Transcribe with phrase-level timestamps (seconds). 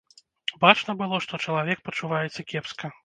[0.63, 2.93] Бачна было, што чалавек пачуваецца кепска.